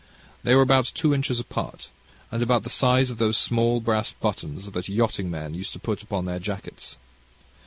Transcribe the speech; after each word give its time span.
They 0.41 0.55
were 0.55 0.63
about 0.63 0.91
two 0.95 1.13
inches 1.13 1.39
apart, 1.39 1.89
and 2.31 2.41
about 2.41 2.63
the 2.63 2.71
size 2.71 3.11
of 3.11 3.19
those 3.19 3.37
small 3.37 3.79
brass 3.79 4.13
buttons 4.13 4.71
that 4.71 4.89
yachting 4.89 5.29
men 5.29 5.53
used 5.53 5.73
to 5.73 5.79
put 5.79 6.01
upon 6.01 6.25
their 6.25 6.39
jackets. 6.39 6.97